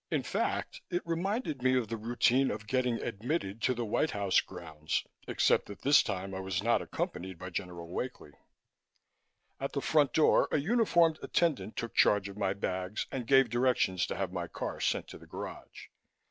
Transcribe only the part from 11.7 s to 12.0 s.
took